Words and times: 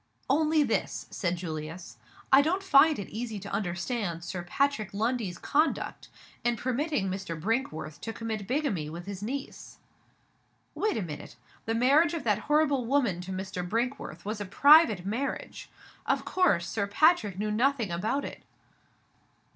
"Only 0.31 0.63
this," 0.63 1.05
said 1.11 1.35
Julius. 1.35 1.97
"I 2.33 2.41
don't 2.41 2.63
find 2.63 2.97
it 2.97 3.07
easy 3.09 3.37
to 3.37 3.51
understand 3.51 4.23
Sir 4.23 4.41
Patrick 4.43 4.91
Lundie's 4.95 5.37
conduct 5.37 6.09
in 6.43 6.55
permitting 6.57 7.07
Mr. 7.07 7.39
Brinkworth 7.39 8.01
to 8.01 8.11
commit 8.11 8.47
bigamy 8.47 8.89
with 8.89 9.05
his 9.05 9.21
niece." 9.21 9.77
"Wait 10.73 10.97
a 10.97 11.03
minute! 11.03 11.35
The 11.65 11.75
marriage 11.75 12.15
of 12.15 12.23
that 12.23 12.39
horrible 12.49 12.83
woman 12.85 13.21
to 13.21 13.31
Mr. 13.31 13.63
Brinkworth 13.63 14.25
was 14.25 14.41
a 14.41 14.45
private 14.45 15.05
marriage. 15.05 15.69
Of 16.07 16.25
course, 16.25 16.67
Sir 16.67 16.87
Patrick 16.87 17.37
knew 17.37 17.51
nothing 17.51 17.91
about 17.91 18.25
it!" 18.25 18.41